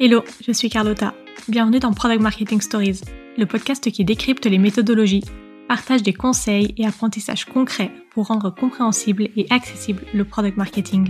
Hello, 0.00 0.22
je 0.46 0.52
suis 0.52 0.70
Carlotta. 0.70 1.12
Bienvenue 1.48 1.80
dans 1.80 1.92
Product 1.92 2.20
Marketing 2.20 2.60
Stories, 2.60 3.00
le 3.36 3.46
podcast 3.46 3.90
qui 3.90 4.04
décrypte 4.04 4.46
les 4.46 4.58
méthodologies, 4.58 5.24
partage 5.66 6.04
des 6.04 6.12
conseils 6.12 6.72
et 6.76 6.86
apprentissages 6.86 7.46
concrets 7.46 7.90
pour 8.12 8.28
rendre 8.28 8.54
compréhensible 8.54 9.28
et 9.36 9.48
accessible 9.50 10.04
le 10.14 10.24
product 10.24 10.56
marketing. 10.56 11.08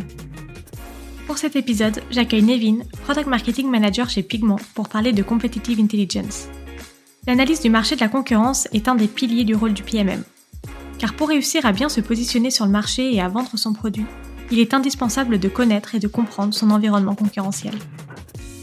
Pour 1.27 1.37
cet 1.37 1.55
épisode, 1.55 2.01
j'accueille 2.11 2.43
Nevin, 2.43 2.79
Product 3.05 3.27
Marketing 3.27 3.69
Manager 3.69 4.09
chez 4.09 4.23
Pigment, 4.23 4.61
pour 4.75 4.89
parler 4.89 5.13
de 5.13 5.23
Competitive 5.23 5.81
Intelligence. 5.81 6.49
L'analyse 7.27 7.61
du 7.61 7.69
marché 7.69 7.95
de 7.95 8.01
la 8.01 8.09
concurrence 8.09 8.69
est 8.73 8.89
un 8.89 8.95
des 8.95 9.07
piliers 9.07 9.45
du 9.45 9.55
rôle 9.55 9.75
du 9.75 9.83
PMM. 9.83 10.25
Car 10.99 11.13
pour 11.13 11.29
réussir 11.29 11.67
à 11.67 11.73
bien 11.73 11.91
se 11.91 12.01
positionner 12.01 12.51
sur 12.51 12.65
le 12.65 12.73
marché 12.73 13.15
et 13.15 13.21
à 13.21 13.29
vendre 13.29 13.59
son 13.59 13.75
produit, 13.75 14.07
il 14.51 14.59
est 14.59 14.73
indispensable 14.73 15.39
de 15.39 15.49
connaître 15.51 15.95
et 15.95 15.99
de 15.99 16.09
comprendre 16.09 16.55
son 16.55 16.71
environnement 16.71 17.15
concurrentiel. 17.15 17.75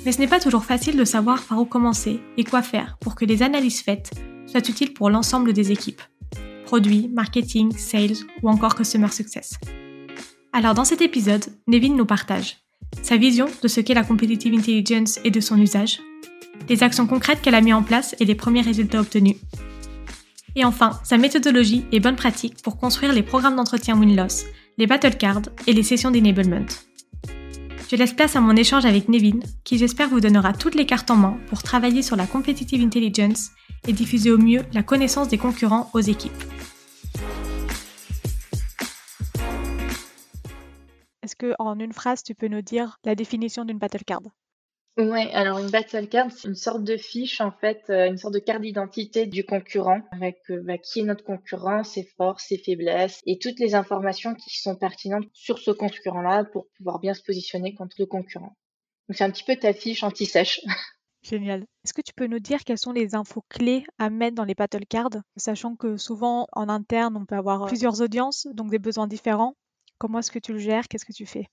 Mais 0.05 0.11
ce 0.11 0.19
n'est 0.19 0.27
pas 0.27 0.39
toujours 0.39 0.65
facile 0.65 0.97
de 0.97 1.03
savoir 1.03 1.41
par 1.41 1.59
où 1.59 1.65
commencer 1.65 2.21
et 2.37 2.43
quoi 2.43 2.61
faire 2.61 2.97
pour 3.01 3.15
que 3.15 3.25
les 3.25 3.41
analyses 3.41 3.81
faites 3.81 4.11
soient 4.45 4.59
utiles 4.59 4.93
pour 4.93 5.09
l'ensemble 5.09 5.51
des 5.51 5.71
équipes. 5.71 6.01
Produits, 6.65 7.09
marketing, 7.13 7.75
sales 7.75 8.17
ou 8.43 8.49
encore 8.49 8.75
customer 8.75 9.09
success. 9.09 9.55
Alors 10.53 10.75
dans 10.75 10.85
cet 10.85 11.01
épisode, 11.01 11.45
Nevin 11.67 11.95
nous 11.95 12.05
partage 12.05 12.57
sa 13.01 13.17
vision 13.17 13.47
de 13.61 13.67
ce 13.67 13.81
qu'est 13.81 13.93
la 13.93 14.03
competitive 14.03 14.53
intelligence 14.53 15.19
et 15.23 15.31
de 15.31 15.39
son 15.39 15.59
usage, 15.59 15.99
des 16.67 16.81
actions 16.81 17.07
concrètes 17.07 17.41
qu'elle 17.41 17.55
a 17.55 17.61
mis 17.61 17.73
en 17.73 17.83
place 17.83 18.15
et 18.19 18.25
les 18.25 18.35
premiers 18.35 18.61
résultats 18.61 19.01
obtenus. 19.01 19.35
Et 20.55 20.63
enfin, 20.63 20.99
sa 21.03 21.17
méthodologie 21.17 21.85
et 21.91 21.99
bonnes 21.99 22.15
pratiques 22.15 22.61
pour 22.63 22.77
construire 22.77 23.11
les 23.11 23.23
programmes 23.23 23.57
d'entretien 23.57 23.99
win-loss 23.99 24.45
les 24.77 24.87
battle 24.87 25.17
cards 25.17 25.41
et 25.67 25.73
les 25.73 25.83
sessions 25.83 26.11
d'enablement. 26.11 26.65
Je 27.87 27.95
laisse 27.95 28.13
place 28.13 28.35
à 28.35 28.41
mon 28.41 28.55
échange 28.55 28.85
avec 28.85 29.09
Nevin, 29.09 29.39
qui 29.63 29.77
j'espère 29.77 30.09
vous 30.09 30.19
donnera 30.19 30.53
toutes 30.53 30.73
les 30.73 30.87
cartes 30.87 31.11
en 31.11 31.15
main 31.15 31.37
pour 31.47 31.61
travailler 31.61 32.01
sur 32.01 32.15
la 32.15 32.25
competitive 32.25 32.83
intelligence 32.83 33.51
et 33.87 33.93
diffuser 33.93 34.31
au 34.31 34.39
mieux 34.39 34.63
la 34.73 34.81
connaissance 34.81 35.27
des 35.27 35.37
concurrents 35.37 35.91
aux 35.93 35.99
équipes. 35.99 36.31
Est-ce 41.21 41.35
que 41.35 41.53
en 41.59 41.77
une 41.79 41.93
phrase, 41.93 42.23
tu 42.23 42.33
peux 42.33 42.47
nous 42.47 42.63
dire 42.63 42.97
la 43.05 43.13
définition 43.13 43.65
d'une 43.65 43.77
battle 43.77 44.03
card? 44.03 44.21
Ouais, 44.97 45.29
alors 45.33 45.59
une 45.59 45.69
battle 45.69 46.07
card, 46.07 46.31
c'est 46.31 46.47
une 46.47 46.55
sorte 46.55 46.83
de 46.85 46.95
fiche, 46.95 47.41
en 47.41 47.51
fait, 47.51 47.83
euh, 47.89 48.07
une 48.07 48.17
sorte 48.17 48.33
de 48.33 48.39
carte 48.39 48.61
d'identité 48.61 49.25
du 49.25 49.43
concurrent, 49.43 50.01
avec 50.11 50.39
euh, 50.49 50.61
bah, 50.63 50.77
qui 50.77 51.01
est 51.01 51.03
notre 51.03 51.25
concurrent, 51.25 51.83
ses 51.83 52.05
forces, 52.15 52.45
ses 52.47 52.57
faiblesses, 52.57 53.21
et 53.25 53.37
toutes 53.37 53.59
les 53.59 53.75
informations 53.75 54.35
qui 54.35 54.57
sont 54.57 54.77
pertinentes 54.77 55.25
sur 55.33 55.59
ce 55.59 55.71
concurrent-là 55.71 56.45
pour 56.45 56.67
pouvoir 56.77 56.99
bien 56.99 57.13
se 57.13 57.21
positionner 57.23 57.75
contre 57.75 57.97
le 57.99 58.05
concurrent. 58.05 58.55
Donc 59.09 59.17
c'est 59.17 59.25
un 59.25 59.31
petit 59.31 59.43
peu 59.43 59.57
ta 59.57 59.73
fiche 59.73 60.01
anti-sèche. 60.01 60.61
Génial. 61.23 61.65
Est-ce 61.83 61.93
que 61.93 62.01
tu 62.01 62.13
peux 62.13 62.27
nous 62.27 62.39
dire 62.39 62.63
quelles 62.63 62.77
sont 62.77 62.93
les 62.93 63.15
infos 63.15 63.43
clés 63.49 63.83
à 63.99 64.09
mettre 64.09 64.35
dans 64.35 64.45
les 64.45 64.55
battle 64.55 64.85
cards, 64.87 65.21
sachant 65.35 65.75
que 65.75 65.97
souvent 65.97 66.47
en 66.53 66.69
interne, 66.69 67.17
on 67.17 67.25
peut 67.25 67.35
avoir 67.35 67.65
plusieurs 67.65 67.99
audiences, 68.01 68.47
donc 68.53 68.71
des 68.71 68.79
besoins 68.79 69.07
différents. 69.07 69.57
Comment 69.97 70.19
est-ce 70.19 70.31
que 70.31 70.39
tu 70.39 70.53
le 70.53 70.59
gères? 70.59 70.87
Qu'est-ce 70.87 71.05
que 71.05 71.13
tu 71.13 71.25
fais? 71.25 71.47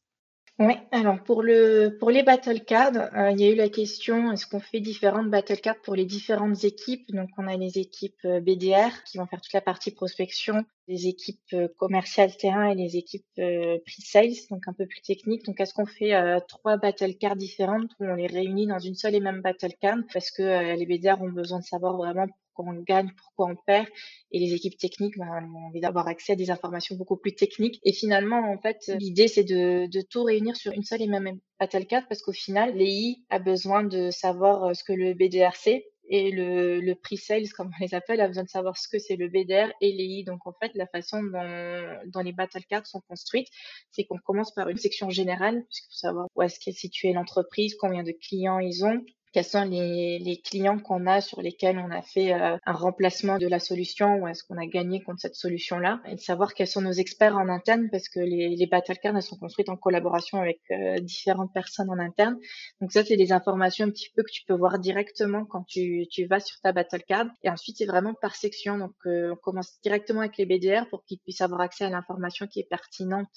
Oui, 0.58 0.74
alors 0.92 1.22
pour 1.24 1.42
le 1.42 1.96
pour 1.98 2.10
les 2.10 2.22
battle 2.22 2.60
cards, 2.60 2.96
euh, 3.16 3.30
il 3.32 3.40
y 3.40 3.44
a 3.44 3.50
eu 3.50 3.54
la 3.56 3.68
question 3.68 4.30
est-ce 4.32 4.46
qu'on 4.46 4.60
fait 4.60 4.80
différentes 4.80 5.30
battle 5.30 5.60
cards 5.60 5.80
pour 5.82 5.96
les 5.96 6.04
différentes 6.04 6.62
équipes? 6.64 7.10
Donc 7.10 7.30
on 7.38 7.48
a 7.48 7.56
les 7.56 7.78
équipes 7.78 8.24
euh, 8.26 8.40
BDR 8.40 9.02
qui 9.04 9.18
vont 9.18 9.26
faire 9.26 9.40
toute 9.40 9.52
la 9.54 9.62
partie 9.62 9.90
prospection, 9.90 10.64
les 10.88 11.08
équipes 11.08 11.40
euh, 11.54 11.68
commerciales 11.78 12.36
terrain 12.36 12.70
et 12.70 12.74
les 12.74 12.96
équipes 12.96 13.26
pre-sales, 13.34 14.46
donc 14.50 14.68
un 14.68 14.72
peu 14.74 14.86
plus 14.86 15.00
techniques. 15.00 15.44
Donc 15.46 15.58
est-ce 15.58 15.74
qu'on 15.74 15.86
fait 15.86 16.12
trois 16.48 16.76
battle 16.76 17.16
cards 17.16 17.36
différentes 17.36 17.90
ou 17.98 18.04
on 18.04 18.14
les 18.14 18.26
réunit 18.26 18.66
dans 18.66 18.78
une 18.78 18.94
seule 18.94 19.14
et 19.14 19.20
même 19.20 19.40
battle 19.40 19.72
card? 19.80 19.98
Parce 20.12 20.30
que 20.30 20.76
les 20.76 20.86
BDR 20.86 21.20
ont 21.22 21.30
besoin 21.30 21.58
de 21.60 21.64
savoir 21.64 21.96
vraiment 21.96 22.26
pourquoi 22.54 22.72
on 22.72 22.82
gagne, 22.82 23.10
pourquoi 23.16 23.46
on 23.46 23.56
perd. 23.66 23.86
Et 24.30 24.38
les 24.38 24.54
équipes 24.54 24.78
techniques 24.78 25.18
ben, 25.18 25.50
ont 25.54 25.66
envie 25.66 25.80
d'avoir 25.80 26.08
accès 26.08 26.32
à 26.32 26.36
des 26.36 26.50
informations 26.50 26.96
beaucoup 26.96 27.16
plus 27.16 27.34
techniques. 27.34 27.80
Et 27.84 27.92
finalement, 27.92 28.50
en 28.50 28.58
fait, 28.58 28.90
l'idée, 28.98 29.28
c'est 29.28 29.44
de, 29.44 29.88
tout 30.10 30.24
réunir 30.24 30.56
sur 30.56 30.72
une 30.72 30.82
seule 30.82 31.02
et 31.02 31.06
même 31.06 31.38
battle 31.60 31.86
card 31.86 32.02
parce 32.08 32.22
qu'au 32.22 32.32
final, 32.32 32.74
l'EI 32.76 33.16
a 33.30 33.38
besoin 33.38 33.84
de 33.84 34.10
savoir 34.10 34.64
euh, 34.64 34.74
ce 34.74 34.84
que 34.84 34.92
le 34.92 35.14
BDR 35.14 35.54
sait 35.54 35.86
et 36.08 36.30
le, 36.30 36.80
le 36.80 36.94
pre-sales, 36.94 37.48
comme 37.56 37.70
on 37.78 37.82
les 37.84 37.94
appelle, 37.94 38.20
a 38.20 38.28
besoin 38.28 38.44
de 38.44 38.48
savoir 38.48 38.76
ce 38.76 38.88
que 38.88 38.98
c'est 38.98 39.16
le 39.16 39.28
BDR 39.28 39.72
et 39.80 39.92
l'EI. 39.92 40.24
Donc 40.24 40.46
en 40.46 40.52
fait, 40.52 40.72
la 40.74 40.86
façon 40.86 41.22
dont, 41.22 41.98
dont 42.06 42.20
les 42.20 42.32
battle 42.32 42.64
cards 42.68 42.86
sont 42.86 43.00
construites, 43.08 43.48
c'est 43.90 44.04
qu'on 44.04 44.18
commence 44.18 44.52
par 44.52 44.68
une 44.68 44.78
section 44.78 45.10
générale, 45.10 45.64
puisqu'il 45.64 45.88
faut 45.88 46.08
savoir 46.08 46.26
où 46.34 46.42
est-ce 46.42 46.58
qu'est 46.60 46.72
située 46.72 47.12
l'entreprise, 47.12 47.76
combien 47.76 48.02
de 48.02 48.12
clients 48.12 48.58
ils 48.58 48.84
ont, 48.84 49.04
quels 49.32 49.44
sont 49.44 49.64
les, 49.64 50.40
clients 50.44 50.78
qu'on 50.78 51.06
a 51.06 51.20
sur 51.20 51.40
lesquels 51.40 51.78
on 51.78 51.90
a 51.90 52.02
fait 52.02 52.34
euh, 52.34 52.56
un 52.64 52.72
remplacement 52.72 53.38
de 53.38 53.46
la 53.46 53.58
solution 53.58 54.16
ou 54.16 54.28
est-ce 54.28 54.44
qu'on 54.44 54.58
a 54.58 54.66
gagné 54.66 55.02
contre 55.02 55.20
cette 55.20 55.36
solution-là. 55.36 56.00
Et 56.06 56.16
de 56.16 56.20
savoir 56.20 56.54
quels 56.54 56.66
sont 56.66 56.82
nos 56.82 56.92
experts 56.92 57.36
en 57.36 57.48
interne 57.48 57.88
parce 57.90 58.08
que 58.08 58.20
les, 58.20 58.54
les 58.54 58.66
battle 58.66 58.98
cards 58.98 59.16
elles 59.16 59.22
sont 59.22 59.36
construites 59.36 59.68
en 59.68 59.76
collaboration 59.76 60.40
avec 60.40 60.60
euh, 60.70 60.98
différentes 61.00 61.52
personnes 61.52 61.90
en 61.90 61.98
interne. 61.98 62.36
Donc 62.80 62.92
ça 62.92 63.04
c'est 63.04 63.16
des 63.16 63.32
informations 63.32 63.86
un 63.86 63.90
petit 63.90 64.10
peu 64.14 64.22
que 64.22 64.30
tu 64.30 64.42
peux 64.46 64.54
voir 64.54 64.78
directement 64.78 65.44
quand 65.46 65.64
tu, 65.66 66.06
vas 66.28 66.40
sur 66.40 66.60
ta 66.60 66.72
battle 66.72 67.02
card 67.02 67.26
et 67.42 67.50
ensuite 67.50 67.78
c'est 67.78 67.86
vraiment 67.86 68.14
par 68.14 68.36
section. 68.36 68.78
Donc 68.78 68.94
euh, 69.06 69.32
on 69.32 69.36
commence 69.36 69.80
directement 69.82 70.20
avec 70.20 70.36
les 70.36 70.46
BDR 70.46 70.88
pour 70.90 71.04
qu'ils 71.04 71.18
puissent 71.18 71.40
avoir 71.40 71.62
accès 71.62 71.84
à 71.84 71.90
l'information 71.90 72.46
qui 72.46 72.60
est 72.60 72.68
pertinente 72.68 73.28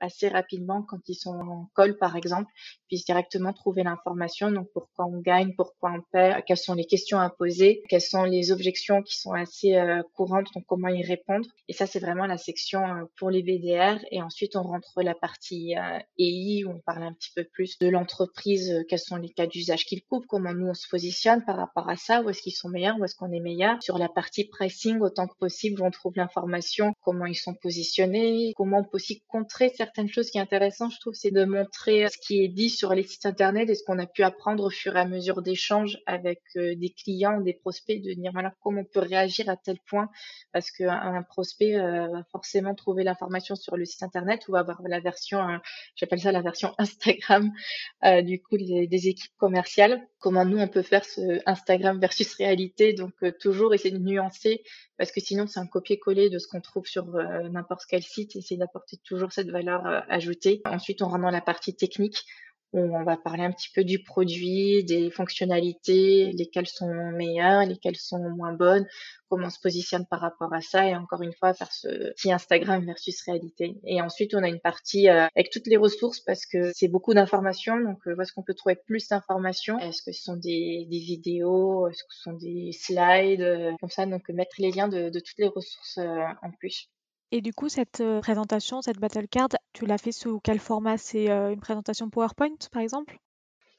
assez 0.00 0.28
rapidement 0.28 0.82
quand 0.82 0.98
ils 1.08 1.14
sont 1.14 1.34
en 1.34 1.70
call 1.76 1.96
par 1.96 2.16
exemple, 2.16 2.50
puissent 2.88 3.04
directement 3.04 3.52
trouver 3.52 3.82
l'information. 3.82 4.50
Donc 4.50 4.68
pourquoi 4.72 5.06
on 5.06 5.20
gagne 5.20 5.43
pourquoi 5.52 5.92
on 5.92 6.02
perd, 6.12 6.44
quelles 6.46 6.56
sont 6.56 6.74
les 6.74 6.86
questions 6.86 7.18
à 7.18 7.30
poser, 7.30 7.82
quelles 7.88 8.00
sont 8.00 8.24
les 8.24 8.52
objections 8.52 9.02
qui 9.02 9.18
sont 9.18 9.32
assez 9.32 9.76
euh, 9.76 10.02
courantes, 10.14 10.46
donc 10.54 10.64
comment 10.66 10.88
y 10.88 11.02
répondre. 11.02 11.46
Et 11.68 11.72
ça, 11.72 11.86
c'est 11.86 12.00
vraiment 12.00 12.26
la 12.26 12.38
section 12.38 12.80
euh, 12.80 13.04
pour 13.18 13.30
les 13.30 13.42
BDR. 13.42 13.98
Et 14.10 14.22
ensuite, 14.22 14.56
on 14.56 14.62
rentre 14.62 15.02
la 15.02 15.14
partie 15.14 15.76
euh, 15.76 15.98
EI 16.18 16.64
où 16.64 16.70
on 16.70 16.80
parle 16.80 17.02
un 17.02 17.12
petit 17.12 17.30
peu 17.34 17.44
plus 17.44 17.78
de 17.78 17.88
l'entreprise, 17.88 18.84
quels 18.88 18.98
sont 18.98 19.16
les 19.16 19.30
cas 19.30 19.46
d'usage 19.46 19.84
qu'ils 19.84 20.02
couvrent, 20.04 20.26
comment 20.28 20.54
nous 20.54 20.68
on 20.68 20.74
se 20.74 20.88
positionne 20.88 21.44
par 21.44 21.56
rapport 21.56 21.88
à 21.88 21.96
ça, 21.96 22.22
où 22.22 22.30
est-ce 22.30 22.42
qu'ils 22.42 22.54
sont 22.54 22.68
meilleurs, 22.68 22.98
où 22.98 23.04
est-ce 23.04 23.14
qu'on 23.14 23.32
est 23.32 23.40
meilleur. 23.40 23.82
Sur 23.82 23.98
la 23.98 24.08
partie 24.08 24.44
pricing, 24.44 25.00
autant 25.00 25.26
que 25.26 25.36
possible, 25.38 25.82
on 25.82 25.90
trouve 25.90 26.14
l'information, 26.16 26.92
comment 27.02 27.26
ils 27.26 27.34
sont 27.34 27.54
positionnés, 27.54 28.52
comment 28.56 28.78
on 28.78 28.84
peut 28.84 28.96
aussi 28.96 29.22
contrer 29.28 29.70
certaines 29.70 30.08
choses 30.08 30.30
qui 30.30 30.38
est 30.38 30.40
intéressant, 30.40 30.90
je 30.90 30.98
trouve, 31.00 31.14
c'est 31.14 31.30
de 31.30 31.44
montrer 31.44 32.08
ce 32.08 32.18
qui 32.18 32.44
est 32.44 32.48
dit 32.48 32.70
sur 32.70 32.94
les 32.94 33.02
sites 33.02 33.26
internet 33.26 33.68
et 33.68 33.74
ce 33.74 33.84
qu'on 33.84 33.98
a 33.98 34.06
pu 34.06 34.22
apprendre 34.22 34.64
au 34.64 34.70
fur 34.70 34.96
et 34.96 35.00
à 35.00 35.06
mesure 35.06 35.33
d'échanges 35.42 35.98
avec 36.06 36.40
euh, 36.56 36.74
des 36.76 36.90
clients, 36.90 37.40
des 37.40 37.54
prospects, 37.54 38.00
de 38.00 38.12
dire 38.12 38.30
voilà 38.32 38.54
comment 38.62 38.80
on 38.80 38.84
peut 38.84 39.00
réagir 39.00 39.48
à 39.48 39.56
tel 39.56 39.78
point, 39.86 40.08
parce 40.52 40.70
qu'un 40.70 40.90
un 40.90 41.22
prospect 41.22 41.76
euh, 41.76 42.08
va 42.08 42.24
forcément 42.30 42.74
trouver 42.74 43.04
l'information 43.04 43.54
sur 43.54 43.76
le 43.76 43.84
site 43.84 44.02
internet 44.02 44.46
ou 44.48 44.52
va 44.52 44.60
avoir 44.60 44.80
la 44.82 45.00
version, 45.00 45.40
euh, 45.48 45.58
j'appelle 45.96 46.20
ça 46.20 46.32
la 46.32 46.42
version 46.42 46.74
Instagram, 46.78 47.52
du 48.22 48.42
coup 48.42 48.56
des, 48.58 49.08
équipes 49.08 49.36
commerciales. 49.36 50.06
Comment 50.18 50.44
nous 50.44 50.58
on 50.58 50.68
peut 50.68 50.82
faire 50.82 51.04
ce 51.04 51.40
Instagram 51.46 52.00
versus 52.00 52.34
réalité, 52.34 52.94
donc 52.94 53.12
toujours 53.40 53.74
essayer 53.74 53.90
de 53.90 54.02
nuancer, 54.02 54.62
parce 54.96 55.12
que 55.12 55.20
sinon 55.20 55.46
c'est 55.46 55.60
un 55.60 55.66
copier-coller 55.66 56.30
de 56.30 56.38
ce 56.38 56.48
qu'on 56.48 56.60
trouve 56.60 56.86
sur 56.86 57.06
n'importe 57.50 57.82
quel 57.88 58.02
site, 58.02 58.36
essayer 58.36 58.56
d'apporter 58.56 58.96
toujours 59.04 59.32
cette 59.32 59.50
valeur 59.50 59.82
ajoutée. 60.08 60.62
Ensuite 60.64 61.02
on 61.02 61.08
rentre 61.08 61.22
dans 61.22 61.30
la 61.30 61.42
partie 61.42 61.74
technique 61.76 62.24
on 62.74 63.04
va 63.04 63.16
parler 63.16 63.44
un 63.44 63.52
petit 63.52 63.70
peu 63.74 63.84
du 63.84 64.02
produit, 64.02 64.84
des 64.84 65.10
fonctionnalités, 65.10 66.32
lesquelles 66.32 66.66
sont 66.66 66.92
meilleures, 67.12 67.64
lesquelles 67.66 67.96
sont 67.96 68.18
moins 68.30 68.52
bonnes, 68.52 68.86
comment 69.28 69.46
on 69.46 69.50
se 69.50 69.60
positionne 69.60 70.06
par 70.06 70.20
rapport 70.20 70.52
à 70.52 70.60
ça 70.60 70.86
et 70.86 70.94
encore 70.94 71.22
une 71.22 71.32
fois 71.32 71.54
faire 71.54 71.72
ce 71.72 72.12
petit 72.12 72.32
Instagram 72.32 72.84
versus 72.84 73.22
réalité. 73.22 73.76
Et 73.84 74.00
ensuite 74.00 74.34
on 74.34 74.42
a 74.42 74.48
une 74.48 74.60
partie 74.60 75.08
euh, 75.08 75.26
avec 75.34 75.50
toutes 75.50 75.66
les 75.66 75.76
ressources 75.76 76.20
parce 76.20 76.46
que 76.46 76.72
c'est 76.74 76.88
beaucoup 76.88 77.14
d'informations 77.14 77.78
donc 77.80 78.06
euh, 78.06 78.14
où 78.16 78.22
est-ce 78.22 78.32
qu'on 78.32 78.42
peut 78.42 78.54
trouver 78.54 78.76
plus 78.76 79.08
d'informations? 79.08 79.78
Est-ce 79.78 80.02
que 80.02 80.12
ce 80.12 80.22
sont 80.22 80.36
des, 80.36 80.86
vidéos? 80.90 81.88
Est-ce 81.88 82.02
que 82.02 82.14
ce 82.14 82.22
sont 82.22 82.32
des 82.32 82.72
slides? 82.72 83.40
Euh, 83.40 83.72
comme 83.80 83.90
ça 83.90 84.06
donc 84.06 84.28
mettre 84.30 84.56
les 84.58 84.70
liens 84.70 84.88
de, 84.88 85.10
de 85.10 85.20
toutes 85.20 85.38
les 85.38 85.48
ressources 85.48 85.98
en 85.98 86.50
plus. 86.58 86.88
Et 87.36 87.40
du 87.40 87.52
coup, 87.52 87.68
cette 87.68 88.00
euh, 88.00 88.20
présentation, 88.20 88.80
cette 88.80 89.00
battle 89.00 89.26
card, 89.26 89.48
tu 89.72 89.86
l'as 89.86 89.98
fait 89.98 90.12
sous 90.12 90.38
quel 90.38 90.60
format? 90.60 90.96
C'est 90.98 91.32
euh, 91.32 91.52
une 91.52 91.58
présentation 91.58 92.08
PowerPoint, 92.08 92.54
par 92.70 92.80
exemple? 92.80 93.18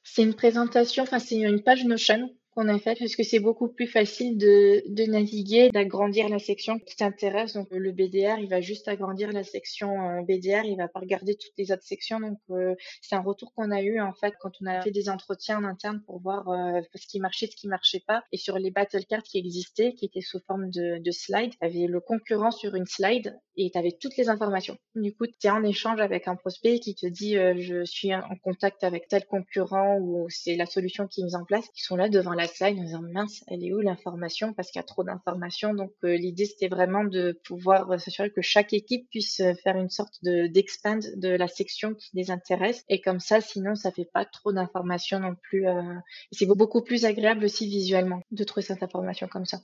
C'est 0.03 0.23
une 0.23 0.33
présentation, 0.33 1.03
enfin 1.03 1.19
c'est 1.19 1.37
une 1.37 1.63
page 1.63 1.85
Notion 1.85 2.29
qu'on 2.55 2.69
a 2.69 2.79
fait 2.79 2.95
parce 2.97 3.15
que 3.15 3.23
c'est 3.23 3.39
beaucoup 3.39 3.67
plus 3.67 3.87
facile 3.87 4.37
de, 4.37 5.05
naviguer, 5.11 5.69
d'agrandir 5.69 6.29
la 6.29 6.39
section 6.39 6.79
qui 6.79 6.95
t'intéresse. 6.95 7.53
Donc 7.53 7.67
le 7.71 7.91
BDR, 7.91 8.39
il 8.39 8.47
va 8.49 8.61
juste 8.61 8.87
agrandir 8.87 9.31
la 9.31 9.43
section 9.43 9.89
euh, 10.09 10.21
BDR, 10.21 10.63
il 10.63 10.77
va 10.77 10.87
pas 10.87 11.01
regarder 11.01 11.35
toutes 11.35 11.53
les 11.57 11.71
autres 11.71 11.83
sections. 11.83 12.19
Donc 12.19 12.39
euh, 12.51 12.75
c'est 13.01 13.15
un 13.15 13.21
retour 13.21 13.53
qu'on 13.53 13.71
a 13.71 13.81
eu 13.81 13.99
en 13.99 14.13
fait 14.13 14.33
quand 14.39 14.51
on 14.61 14.67
a 14.67 14.81
fait 14.81 14.91
des 14.91 15.09
entretiens 15.09 15.59
en 15.59 15.65
interne 15.65 16.01
pour 16.05 16.21
voir 16.21 16.47
euh, 16.49 16.81
ce 16.95 17.07
qui 17.07 17.19
marchait, 17.19 17.47
ce 17.47 17.55
qui 17.55 17.67
marchait 17.67 18.03
pas. 18.07 18.23
Et 18.31 18.37
sur 18.37 18.57
les 18.57 18.71
battle 18.71 19.05
cards 19.05 19.23
qui 19.23 19.37
existaient, 19.37 19.93
qui 19.93 20.05
étaient 20.05 20.21
sous 20.21 20.39
forme 20.47 20.69
de, 20.69 20.99
de 20.99 21.11
slide, 21.11 21.51
tu 21.51 21.65
avais 21.65 21.87
le 21.87 21.99
concurrent 21.99 22.51
sur 22.51 22.75
une 22.75 22.85
slide 22.85 23.37
et 23.57 23.69
tu 23.71 23.77
avais 23.77 23.91
toutes 23.91 24.15
les 24.17 24.29
informations. 24.29 24.77
Du 24.95 25.13
coup, 25.13 25.27
tu 25.27 25.47
es 25.47 25.49
en 25.49 25.63
échange 25.63 25.99
avec 25.99 26.27
un 26.27 26.35
prospect 26.35 26.79
qui 26.79 26.95
te 26.95 27.05
dit 27.05 27.35
je 27.35 27.83
suis 27.85 28.13
en 28.13 28.35
contact 28.43 28.83
avec 28.83 29.07
tel 29.07 29.25
concurrent 29.25 29.97
ou 29.99 30.27
c'est 30.29 30.55
la 30.55 30.65
solution 30.65 31.07
qui 31.07 31.21
est 31.21 31.23
mise 31.25 31.35
en 31.35 31.43
place. 31.43 31.65
Ils 31.75 31.81
sont 31.81 31.95
là 31.95 32.09
devant 32.09 32.33
la 32.33 32.44
slide 32.47 32.77
en 32.79 32.83
disant 32.83 33.01
mince, 33.01 33.43
elle 33.47 33.63
est 33.63 33.73
où 33.73 33.79
l'information? 33.79 34.53
Parce 34.53 34.71
qu'il 34.71 34.79
y 34.79 34.83
a 34.83 34.87
trop 34.87 35.03
d'informations. 35.03 35.73
Donc 35.73 35.91
l'idée 36.03 36.45
c'était 36.45 36.67
vraiment 36.67 37.03
de 37.03 37.39
pouvoir 37.43 37.99
s'assurer 37.99 38.31
que 38.31 38.41
chaque 38.41 38.73
équipe 38.73 39.09
puisse 39.09 39.41
faire 39.63 39.77
une 39.77 39.89
sorte 39.89 40.23
de 40.23 40.47
d'expand 40.47 40.99
de 41.15 41.29
la 41.29 41.47
section 41.47 41.93
qui 41.93 42.09
les 42.13 42.31
intéresse 42.31 42.83
et 42.89 43.01
comme 43.01 43.19
ça 43.19 43.41
sinon 43.41 43.75
ça 43.75 43.91
fait 43.91 44.09
pas 44.11 44.25
trop 44.25 44.51
d'informations 44.53 45.19
non 45.19 45.35
plus 45.35 45.67
euh, 45.67 45.81
c'est 46.31 46.45
beaucoup 46.45 46.81
plus 46.81 47.05
agréable 47.05 47.45
aussi 47.45 47.67
visuellement 47.67 48.21
de 48.31 48.43
trouver 48.43 48.65
cette 48.65 48.83
information 48.83 49.27
comme 49.27 49.45
ça 49.45 49.59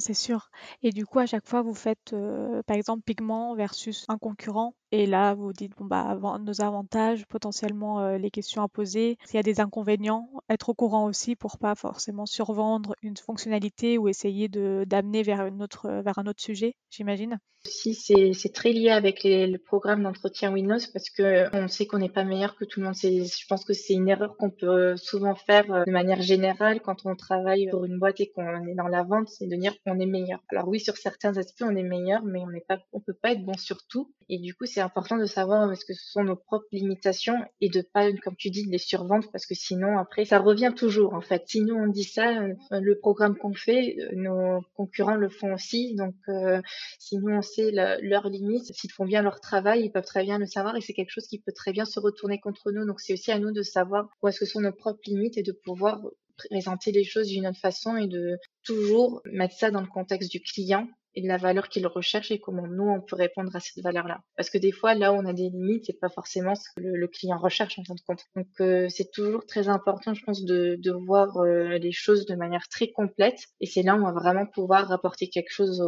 c'est 0.00 0.14
sûr. 0.14 0.50
Et 0.82 0.90
du 0.90 1.06
coup, 1.06 1.20
à 1.20 1.26
chaque 1.26 1.46
fois, 1.46 1.62
vous 1.62 1.72
faites, 1.72 2.12
euh, 2.12 2.60
par 2.64 2.76
exemple, 2.76 3.04
pigment 3.04 3.54
versus 3.54 4.04
un 4.08 4.18
concurrent. 4.18 4.74
Et 4.92 5.06
là, 5.06 5.34
vous 5.34 5.52
dites, 5.52 5.72
bon, 5.76 5.84
bah, 5.84 6.18
nos 6.40 6.60
avantages, 6.60 7.26
potentiellement 7.26 8.00
euh, 8.00 8.18
les 8.18 8.30
questions 8.30 8.62
à 8.62 8.68
poser. 8.68 9.18
S'il 9.24 9.36
y 9.36 9.40
a 9.40 9.42
des 9.42 9.60
inconvénients, 9.60 10.30
être 10.48 10.68
au 10.68 10.74
courant 10.74 11.06
aussi 11.06 11.34
pour 11.34 11.58
pas 11.58 11.74
forcément 11.74 12.26
survendre 12.26 12.94
une 13.02 13.16
fonctionnalité 13.16 13.98
ou 13.98 14.08
essayer 14.08 14.48
d'amener 14.48 15.22
vers 15.22 15.50
autre, 15.60 15.88
vers 16.02 16.18
un 16.18 16.26
autre 16.26 16.42
sujet, 16.42 16.76
j'imagine? 16.90 17.38
Si 17.64 17.94
c'est 17.94 18.52
très 18.52 18.72
lié 18.72 18.90
avec 18.90 19.22
le 19.24 19.56
programme 19.56 20.04
d'entretien 20.04 20.52
Windows 20.52 20.78
parce 20.92 21.10
que 21.10 21.48
on 21.52 21.66
sait 21.66 21.86
qu'on 21.86 21.98
n'est 21.98 22.08
pas 22.08 22.24
meilleur 22.24 22.54
que 22.56 22.64
tout 22.64 22.80
le 22.80 22.86
monde. 22.86 22.94
Je 22.94 23.46
pense 23.48 23.64
que 23.64 23.72
c'est 23.72 23.94
une 23.94 24.08
erreur 24.08 24.36
qu'on 24.36 24.50
peut 24.50 24.96
souvent 24.96 25.34
faire 25.34 25.70
euh, 25.72 25.84
de 25.84 25.90
manière 25.90 26.22
générale 26.22 26.80
quand 26.80 27.04
on 27.04 27.16
travaille 27.16 27.68
pour 27.70 27.84
une 27.84 27.98
boîte 27.98 28.20
et 28.20 28.30
qu'on 28.30 28.66
est 28.66 28.74
dans 28.74 28.88
la 28.88 29.02
vente, 29.02 29.28
c'est 29.28 29.48
de 29.48 29.56
dire 29.56 29.74
qu'on 29.84 29.98
est 29.98 30.06
meilleur. 30.06 30.40
Alors 30.48 30.68
oui, 30.68 30.78
sur 30.78 30.96
certains 30.96 31.36
aspects, 31.38 31.62
on 31.62 31.74
est 31.74 31.82
meilleur, 31.82 32.22
mais 32.24 32.40
on 32.40 32.76
on 32.92 33.00
peut 33.00 33.14
pas 33.20 33.32
être 33.32 33.44
bon 33.44 33.56
sur 33.56 33.78
tout. 33.88 34.12
Et 34.28 34.38
du 34.38 34.54
coup, 34.54 34.66
c'est 34.66 34.80
important 34.86 35.18
de 35.18 35.26
savoir 35.26 35.70
que 35.70 35.94
ce 35.94 36.10
sont 36.10 36.24
nos 36.24 36.36
propres 36.36 36.66
limitations 36.72 37.36
et 37.60 37.68
de 37.68 37.82
pas, 37.82 38.10
comme 38.24 38.36
tu 38.36 38.50
dis, 38.50 38.64
les 38.64 38.78
survendre 38.78 39.28
parce 39.32 39.46
que 39.46 39.54
sinon, 39.54 39.98
après, 39.98 40.24
ça 40.24 40.38
revient 40.38 40.72
toujours, 40.74 41.14
en 41.14 41.20
fait. 41.20 41.42
Si 41.46 41.60
nous, 41.60 41.74
on 41.74 41.88
dit 41.88 42.04
ça, 42.04 42.30
euh, 42.30 42.54
le 42.70 42.98
programme 42.98 43.36
qu'on 43.36 43.52
fait, 43.52 43.96
euh, 43.98 44.10
nos 44.14 44.60
concurrents 44.74 45.16
le 45.16 45.28
font 45.28 45.52
aussi. 45.54 45.94
Donc, 45.94 46.14
euh, 46.28 46.60
si 46.98 47.18
nous, 47.18 47.34
on 47.34 47.42
sait 47.42 47.70
leurs 47.72 48.28
limites, 48.28 48.72
s'ils 48.74 48.92
font 48.92 49.04
bien 49.04 49.22
leur 49.22 49.40
travail, 49.40 49.84
ils 49.84 49.90
peuvent 49.90 50.04
très 50.04 50.24
bien 50.24 50.38
le 50.38 50.46
savoir 50.46 50.76
et 50.76 50.80
c'est 50.80 50.94
quelque 50.94 51.10
chose 51.10 51.26
qui 51.26 51.38
peut 51.38 51.52
très 51.52 51.72
bien 51.72 51.84
se 51.84 52.00
retourner 52.00 52.40
contre 52.40 52.72
nous. 52.72 52.86
Donc, 52.86 53.00
c'est 53.00 53.12
aussi 53.12 53.32
à 53.32 53.38
nous 53.38 53.52
de 53.52 53.62
savoir 53.62 54.08
où 54.22 54.28
est-ce 54.28 54.40
que 54.40 54.46
sont 54.46 54.60
nos 54.60 54.72
propres 54.72 55.02
limites 55.06 55.36
et 55.36 55.42
de 55.42 55.52
pouvoir 55.52 56.00
présenter 56.36 56.92
les 56.92 57.04
choses 57.04 57.28
d'une 57.28 57.46
autre 57.46 57.60
façon 57.60 57.96
et 57.96 58.06
de 58.06 58.38
toujours 58.62 59.22
mettre 59.32 59.54
ça 59.54 59.70
dans 59.70 59.80
le 59.80 59.86
contexte 59.86 60.30
du 60.30 60.40
client 60.40 60.86
et 61.16 61.26
la 61.26 61.38
valeur 61.38 61.68
qu'il 61.68 61.86
recherche 61.86 62.30
et 62.30 62.38
comment 62.38 62.66
nous 62.66 62.88
on 62.88 63.00
peut 63.00 63.16
répondre 63.16 63.54
à 63.56 63.60
cette 63.60 63.82
valeur-là. 63.82 64.20
Parce 64.36 64.50
que 64.50 64.58
des 64.58 64.70
fois 64.72 64.94
là 64.94 65.12
où 65.12 65.16
on 65.16 65.26
a 65.26 65.32
des 65.32 65.48
limites, 65.48 65.86
c'est 65.86 65.98
pas 65.98 66.10
forcément 66.10 66.54
ce 66.54 66.68
que 66.76 66.82
le, 66.82 67.08
client 67.08 67.38
recherche 67.38 67.78
en 67.78 67.84
fin 67.84 67.94
de 67.94 68.00
compte. 68.06 68.24
Donc 68.36 68.46
euh, 68.60 68.88
c'est 68.88 69.10
toujours 69.10 69.46
très 69.46 69.68
important, 69.68 70.12
je 70.12 70.22
pense, 70.24 70.44
de, 70.44 70.78
voir 71.06 71.36
euh, 71.38 71.78
les 71.78 71.92
choses 71.92 72.26
de 72.26 72.34
manière 72.34 72.68
très 72.68 72.90
complète 72.90 73.38
et 73.60 73.66
c'est 73.66 73.82
là 73.82 73.96
où 73.96 74.00
on 74.00 74.04
va 74.04 74.12
vraiment 74.12 74.46
pouvoir 74.46 74.88
rapporter 74.88 75.28
quelque 75.28 75.50
chose 75.50 75.80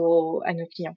à 0.44 0.54
nos 0.54 0.66
clients. 0.66 0.96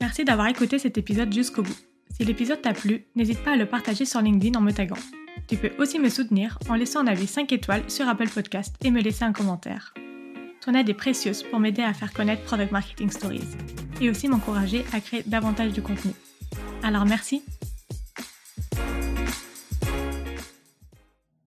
Merci 0.00 0.24
d'avoir 0.24 0.48
écouté 0.48 0.78
cet 0.78 0.98
épisode 0.98 1.32
jusqu'au 1.32 1.62
bout. 1.62 1.95
Si 2.16 2.24
l'épisode 2.24 2.62
t'a 2.62 2.72
plu, 2.72 3.04
n'hésite 3.14 3.44
pas 3.44 3.52
à 3.52 3.56
le 3.56 3.66
partager 3.66 4.06
sur 4.06 4.22
LinkedIn 4.22 4.58
en 4.58 4.62
me 4.62 4.72
taguant. 4.72 4.96
Tu 5.48 5.58
peux 5.58 5.72
aussi 5.78 5.98
me 5.98 6.08
soutenir 6.08 6.58
en 6.70 6.74
laissant 6.74 7.00
un 7.00 7.08
avis 7.08 7.26
5 7.26 7.52
étoiles 7.52 7.90
sur 7.90 8.08
Apple 8.08 8.30
Podcast 8.30 8.74
et 8.82 8.90
me 8.90 9.02
laisser 9.02 9.24
un 9.24 9.34
commentaire. 9.34 9.92
Ton 10.64 10.72
aide 10.72 10.88
est 10.88 10.94
précieuse 10.94 11.42
pour 11.42 11.60
m'aider 11.60 11.82
à 11.82 11.92
faire 11.92 12.14
connaître 12.14 12.42
Product 12.44 12.72
Marketing 12.72 13.10
Stories 13.10 13.56
et 14.00 14.08
aussi 14.08 14.28
m'encourager 14.28 14.86
à 14.94 15.00
créer 15.00 15.24
davantage 15.26 15.74
de 15.74 15.82
contenu. 15.82 16.12
Alors 16.82 17.04
merci 17.04 17.42